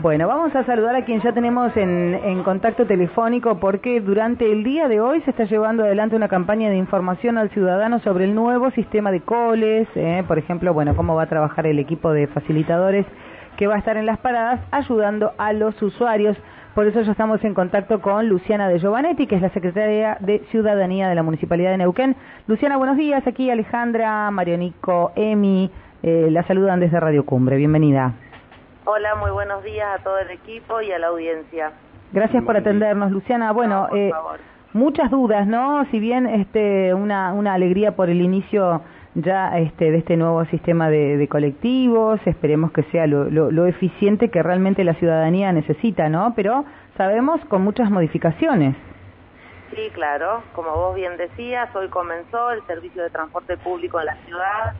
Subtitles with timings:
[0.00, 4.88] Bueno, vamos a saludar a quien ya tenemos en, contacto telefónico porque durante el día
[4.88, 8.70] de hoy se está llevando adelante una campaña de información al ciudadano sobre el nuevo
[8.70, 13.04] sistema de coles, eh, por ejemplo, bueno, cómo va a trabajar el equipo de facilitadores
[13.58, 16.34] que va a estar en las paradas ayudando a los usuarios.
[16.74, 20.38] Por eso ya estamos en contacto con Luciana de Giovanetti, que es la secretaria de
[20.50, 22.16] Ciudadanía de la Municipalidad de Neuquén.
[22.46, 23.26] Luciana, buenos días.
[23.26, 25.70] Aquí Alejandra, Marionico, Emi,
[26.02, 27.58] eh, la saludan desde Radio Cumbre.
[27.58, 28.14] Bienvenida.
[28.92, 31.70] Hola, muy buenos días a todo el equipo y a la audiencia.
[32.12, 33.52] Gracias por atendernos, Luciana.
[33.52, 34.10] Bueno, eh,
[34.72, 35.84] muchas dudas, ¿no?
[35.92, 38.82] Si bien este, una, una alegría por el inicio
[39.14, 44.42] ya este, de este nuevo sistema de, colectivos, esperemos que sea lo, lo, eficiente que
[44.42, 46.32] realmente la ciudadanía necesita, ¿no?
[46.34, 46.64] Pero
[46.96, 48.74] sabemos con muchas modificaciones.
[49.72, 54.16] Sí, claro, como vos bien decías, hoy comenzó el servicio de transporte público en la
[54.26, 54.74] ciudad,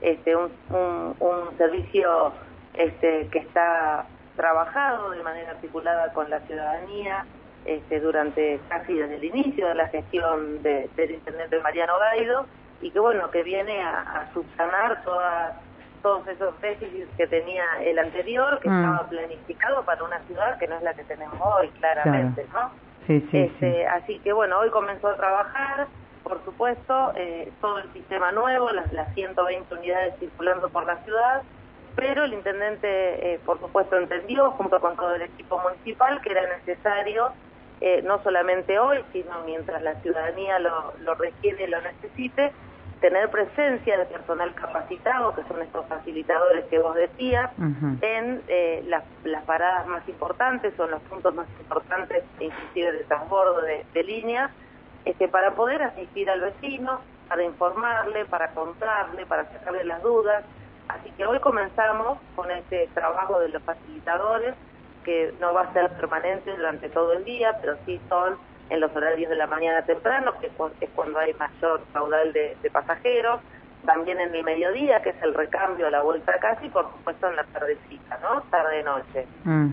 [0.00, 2.32] este, un, un, un servicio
[2.74, 7.26] este, que está trabajado de manera articulada con la ciudadanía
[7.64, 12.46] este, durante casi desde el inicio de la gestión de, del intendente Mariano Gaido
[12.80, 15.54] y que bueno que viene a, subsanar todas
[16.02, 18.84] todos esos déficits que tenía el anterior que mm.
[18.84, 22.72] estaba planificado para una ciudad que no es la que tenemos hoy claramente no
[23.06, 25.86] sí, sí, este, así que bueno hoy comenzó a trabajar
[26.24, 31.42] por supuesto eh, todo el sistema nuevo las, las 120 unidades circulando por la ciudad
[31.94, 36.42] pero el intendente, eh, por supuesto, entendió, junto con todo el equipo municipal, que era
[36.56, 37.30] necesario,
[37.80, 42.52] eh, no solamente hoy, sino mientras la ciudadanía lo, lo requiere y lo necesite,
[43.02, 47.50] tener presencia de personal capacitado, que son estos facilitadores que vos decías,
[48.00, 53.60] en eh, las, las, paradas más importantes, son los puntos más importantes, inclusive de transbordo
[53.62, 54.50] de, de línea,
[55.04, 60.44] este, para poder asistir al vecino, para informarle, para contarle, para sacarle las dudas,
[60.92, 64.54] Así que hoy comenzamos con este trabajo de los facilitadores,
[65.04, 68.36] que no va a ser permanente durante todo el día, pero sí son
[68.70, 73.40] en los horarios de la mañana temprano, que es cuando hay mayor caudal de, pasajeros,
[73.84, 76.84] también en el mediodía, que es el recambio a la vuelta a casa, y por
[76.92, 78.42] supuesto en la tardecita, ¿no?
[78.42, 79.26] Tarde-noche.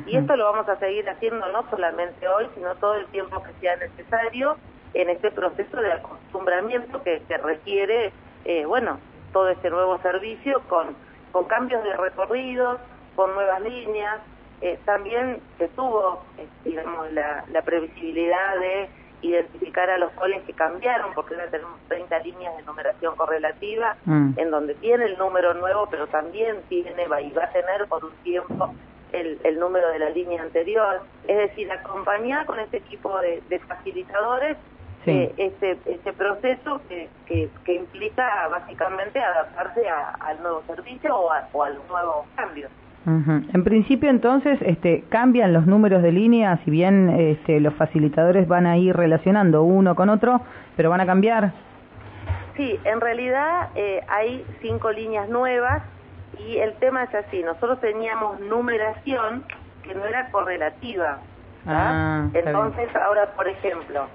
[0.07, 3.53] Y esto lo vamos a seguir haciendo no solamente hoy, sino todo el tiempo que
[3.59, 4.57] sea necesario
[4.95, 8.11] en este proceso de acostumbramiento que, que requiere,
[8.45, 8.99] eh, bueno,
[9.31, 10.95] todo este nuevo servicio con
[11.31, 12.79] con cambios de recorridos,
[13.15, 14.19] con nuevas líneas.
[14.61, 18.89] Eh, también se tuvo, eh, digamos, la, previsibilidad de
[19.21, 24.31] identificar a los coles que cambiaron, porque ahora tenemos 30 líneas de numeración correlativa, mm.
[24.37, 28.03] en donde tiene el número nuevo, pero también tiene, va, y va a tener por
[28.03, 28.73] un tiempo
[29.11, 31.01] el, el número de la línea anterior.
[31.27, 34.57] Es decir, acompañar con este equipo de, de facilitadores
[35.05, 41.67] eh, este, este proceso que, que, implica básicamente adaptarse al nuevo servicio o a, o
[41.67, 42.71] los nuevos cambios.
[43.05, 48.67] En principio, entonces, este, cambian los números de línea, si bien este, los facilitadores van
[48.67, 50.41] a ir relacionando uno con otro,
[50.75, 51.53] pero van a cambiar.
[52.55, 55.81] Sí, en realidad eh, hay cinco líneas nuevas
[56.37, 59.43] y el tema es así, nosotros teníamos numeración
[59.81, 61.19] que no era correlativa.
[61.65, 64.07] Ah, Entonces, ahora, por ejemplo,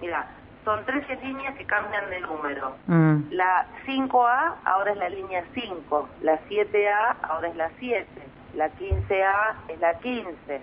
[0.00, 0.26] Mira,
[0.64, 2.74] son 13 líneas que cambian de número.
[2.86, 3.30] Mm.
[3.30, 8.06] La 5A ahora es la línea 5, la 7A ahora es la 7,
[8.54, 10.60] la 15A es la 15,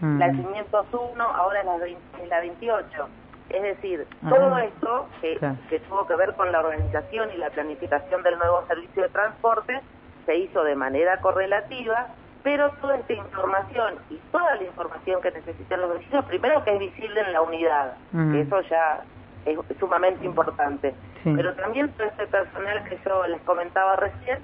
[0.00, 0.18] mm.
[0.18, 3.08] la 501 ahora es la, la 28.
[3.50, 4.30] Es decir, ah.
[4.30, 8.66] todo esto que, que tuvo que ver con la organización y la planificación del nuevo
[8.66, 9.80] servicio de transporte
[10.26, 12.08] se hizo de manera correlativa
[12.44, 16.78] pero toda esta información y toda la información que necesitan los vecinos, primero que es
[16.78, 17.94] visible en la unidad,
[18.34, 19.02] eso ya
[19.46, 20.94] es sumamente importante,
[21.24, 24.40] pero también todo este personal que yo les comentaba recién,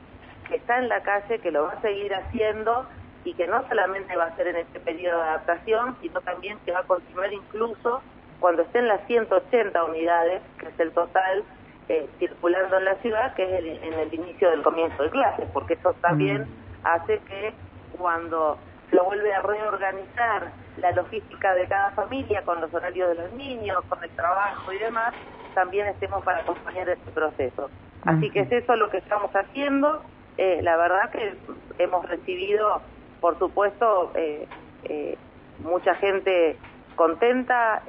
[0.49, 2.87] que está en la calle, que lo va a seguir haciendo
[3.25, 6.73] y que no solamente va a ser en este periodo de adaptación, sino también que
[6.73, 8.01] va a continuar incluso
[8.41, 11.45] cuando estén las 180 unidades, que es el total,
[11.91, 15.75] eh, circulando en la ciudad, que es en el inicio del comienzo de clases, porque
[15.75, 16.47] eso también
[16.83, 17.53] hace que
[18.01, 18.59] cuando
[18.91, 23.85] lo vuelve a reorganizar la logística de cada familia con los horarios de los niños,
[23.89, 25.15] con el trabajo y demás,
[25.55, 27.71] también estemos para acompañar este proceso.
[28.05, 30.03] Así que es eso lo que estamos haciendo.
[30.39, 31.37] Eh, la verdad que
[31.79, 32.81] hemos recibido,
[33.21, 34.49] por supuesto, eh,
[34.85, 35.19] eh,
[35.63, 36.57] mucha gente
[36.97, 37.83] contenta,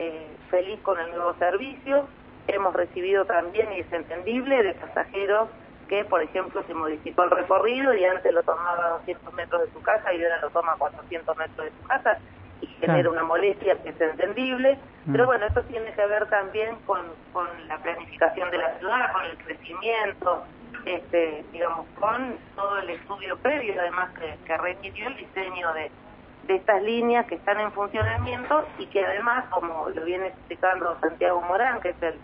[0.50, 2.08] feliz con el nuevo servicio.
[2.48, 5.50] Hemos recibido también, y es entendible, de pasajeros
[5.92, 9.74] que, por ejemplo, se modificó el recorrido y antes lo tomaba a 200 metros de
[9.74, 12.18] su casa y ahora lo toma a 400 metros de su casa
[12.62, 14.80] y genera una molestia que es entendible.
[15.04, 15.12] Mm.
[15.12, 17.02] Pero bueno, esto tiene que ver también con,
[17.34, 20.46] con la planificación de la ciudad, con el crecimiento,
[20.86, 25.92] este, digamos, con todo el estudio previo, además que, que requirió el diseño de,
[26.48, 31.42] de estas líneas que están en funcionamiento y que además, como lo viene explicando Santiago
[31.42, 32.16] Morán, que es el,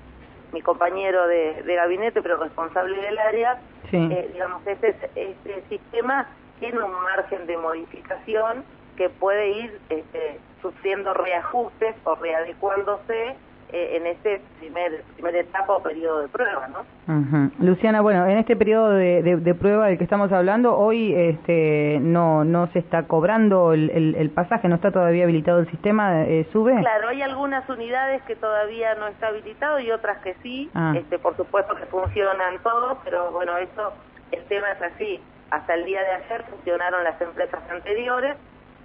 [0.54, 3.60] mi compañero de, gabinete, pero responsable del área,
[3.92, 6.28] eh, digamos, este, este sistema
[6.60, 8.64] tiene un margen de modificación
[8.96, 13.36] que puede ir este, sufriendo reajustes o readecuándose
[13.74, 17.52] eh, en este primer, primer etapa o periodo de prueba, ¿no?
[17.60, 22.46] Luciana, bueno, en este periodo de, de, prueba del que estamos hablando, hoy este, no
[22.46, 26.80] no se está cobrando el, el, pasaje, no está todavía habilitado el sistema, eh, ¿sube?
[26.80, 30.94] Claro, hay algunas unidades que todavía no está habilitado y otras que sí, ah.
[30.96, 33.92] este, por supuesto que funcionan todos, pero bueno, eso,
[34.32, 38.38] el tema es así, hasta el día de ayer funcionaron las empresas anteriores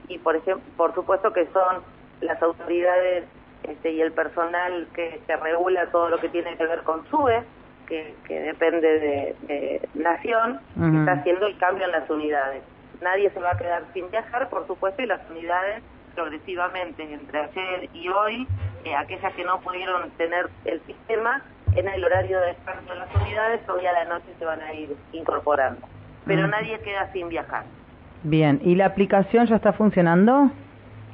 [0.09, 1.83] y por ejemplo, por supuesto que son
[2.21, 3.25] las autoridades
[3.65, 7.43] este, y el personal que, que, regula todo lo que tiene que ver con SUBE,
[7.87, 12.63] que, que depende de, Nación, está haciendo el cambio en las unidades.
[13.01, 15.83] Nadie se va a quedar sin viajar, por supuesto, y las unidades
[16.15, 18.47] progresivamente entre ayer y hoy,
[18.85, 21.43] eh, aquellas que no pudieron tener el sistema,
[21.75, 24.73] en el horario de descanso de las unidades, hoy a la noche se van a
[24.75, 25.87] ir incorporando.
[26.27, 27.65] Pero nadie queda sin viajar.
[28.23, 30.51] Bien, ¿y la aplicación ya está funcionando?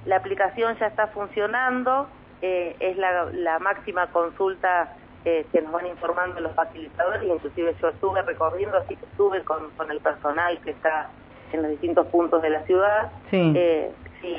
[0.05, 2.09] La aplicación ya está funcionando,
[2.43, 8.23] eh, es la, máxima consulta eh, que nos van informando los facilitadores, inclusive yo estuve
[8.23, 11.11] recorriendo, así que estuve con, con el personal que está
[11.53, 13.11] en los distintos puntos de la ciudad.
[13.31, 13.53] Sí.
[13.57, 13.91] Eh,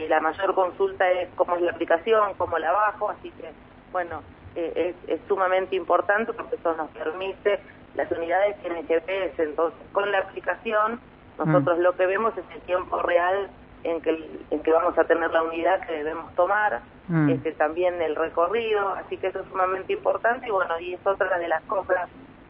[0.10, 3.50] la mayor consulta es cómo es la aplicación, cómo la bajo, así que,
[3.92, 4.22] bueno,
[4.56, 7.60] es, es, sumamente importante porque eso nos permite,
[7.96, 11.00] las unidades tienen GPS, entonces con la aplicación
[11.40, 11.82] nosotros mm.
[11.82, 13.50] lo que vemos es el tiempo real
[13.84, 17.30] en que, en que vamos a tener la unidad que debemos tomar, mm.
[17.30, 21.38] este, también el recorrido, así que eso es sumamente importante y bueno, y es otra
[21.38, 22.10] de las cosas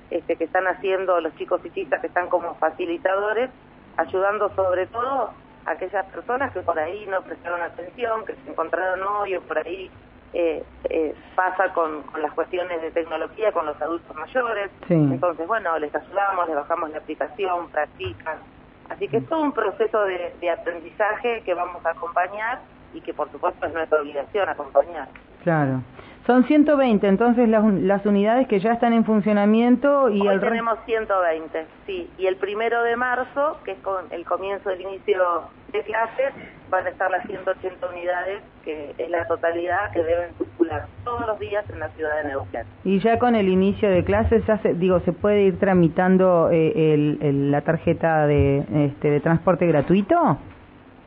[0.10, 3.50] este, que están haciendo los chicos y chicas que están como facilitadores,
[3.98, 5.32] ayudando sobre todo
[5.66, 9.60] a aquellas personas que por ahí no prestaron atención, que se encontraron hoy o por
[9.60, 9.92] ahí
[10.34, 14.70] eh, eh, pasa con, con, las cuestiones de tecnología con los adultos mayores.
[14.88, 18.38] Entonces, bueno, les ayudamos, les bajamos la aplicación, practican,
[18.90, 22.60] Así que es todo un proceso de, aprendizaje que vamos a acompañar
[22.94, 25.08] y que por supuesto es nuestra obligación acompañar.
[25.44, 25.82] Claro.
[26.26, 31.66] Son 120 entonces las, las unidades que ya están en funcionamiento y Hoy tenemos 120,
[31.86, 32.10] sí.
[32.18, 36.34] Y el primero de marzo, que es con el comienzo del inicio de clases,
[36.70, 40.30] van a estar las 180 unidades, que es la totalidad que deben
[41.04, 42.66] todos los días en la ciudad de Neuquén.
[42.84, 46.94] Y ya con el inicio de clases, ya se, digo, ¿se puede ir tramitando eh,
[46.94, 50.38] el, la tarjeta de, este, de transporte gratuito?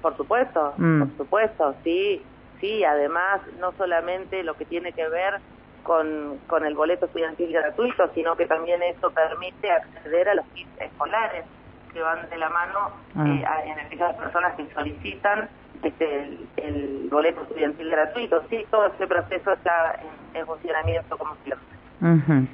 [0.00, 0.98] Por supuesto, mm.
[1.00, 2.22] por supuesto, sí
[2.62, 5.40] sí, además no solamente lo que tiene que ver
[5.82, 10.80] con, con el boleto estudiantil gratuito, sino que también eso permite acceder a los kits
[10.80, 11.44] escolares
[11.92, 12.78] que van de la mano
[13.16, 13.26] ah.
[13.26, 15.50] eh, en aquellas personas que solicitan
[15.82, 18.42] este, el, boleto estudiantil gratuito.
[18.48, 20.00] Sí, todo ese proceso está
[20.34, 21.66] en, funcionamiento como siempre.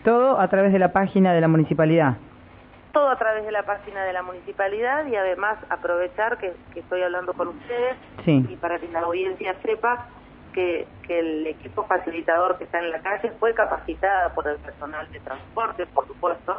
[0.05, 2.17] Todo a través de la página de la municipalidad
[2.93, 7.33] todo a través de la página de la municipalidad y además aprovechar que, estoy hablando
[7.33, 7.97] con ustedes
[8.27, 10.07] y para que la audiencia sepa
[10.53, 15.11] que, que, el equipo facilitador que está en la calle fue capacitada por el personal
[15.13, 16.59] de transporte, por supuesto,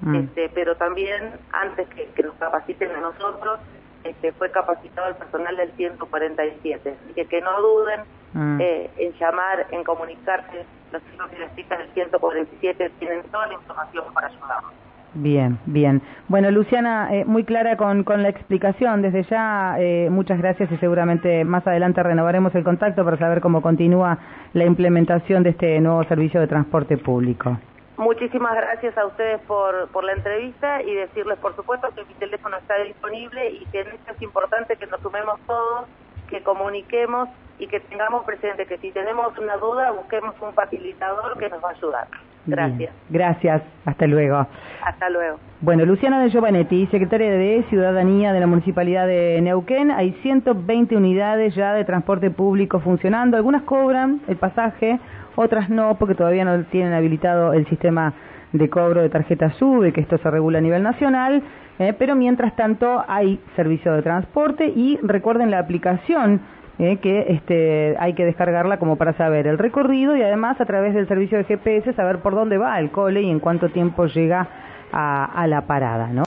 [0.00, 0.14] mm.
[0.16, 3.60] este, pero también antes que, nos capaciten a nosotros,
[4.08, 6.96] este, fue capacitado el personal del 147.
[7.04, 8.00] Así que que no duden
[8.34, 8.60] mm.
[8.60, 10.64] eh, en llamar, en comunicarse.
[10.92, 14.72] Los chicos y las chicas del 147 tienen toda la información para ayudarnos.
[15.14, 16.02] Bien, bien.
[16.28, 19.00] Bueno, Luciana, eh, muy clara con, con, la explicación.
[19.00, 23.62] Desde ya, eh, muchas gracias y seguramente más adelante renovaremos el contacto para saber cómo
[23.62, 24.18] continúa
[24.52, 27.58] la implementación de este nuevo servicio de transporte público.
[27.96, 32.56] Muchísimas gracias a ustedes por, por la entrevista y decirles, por supuesto, que mi teléfono
[32.58, 35.86] está disponible y que en esto es importante que nos sumemos todos,
[36.28, 41.48] que comuniquemos y que tengamos presente que si tenemos una duda, busquemos un facilitador que
[41.48, 42.08] nos va a ayudar.
[42.46, 42.94] Gracias.
[43.10, 43.62] Gracias.
[43.84, 44.46] Hasta luego.
[44.84, 45.38] Hasta luego.
[45.60, 49.90] Bueno, Luciana de Giovanetti, secretaria de Ciudadanía de la Municipalidad de Neuquén.
[49.90, 53.36] Hay 120 unidades ya de transporte público funcionando.
[53.36, 55.00] Algunas cobran el pasaje,
[55.36, 58.14] otras no, porque todavía no tienen habilitado el sistema
[58.52, 61.42] de cobro de tarjeta SUBE, que esto se regula a nivel nacional.
[61.78, 66.40] Eh, pero mientras tanto hay servicio de transporte y recuerden la aplicación
[66.78, 70.94] eh, que este, hay que descargarla como para saber el recorrido y además a través
[70.94, 74.48] del servicio de GPS saber por dónde va el cole y en cuánto tiempo llega
[74.90, 76.24] a, a la parada, ¿no?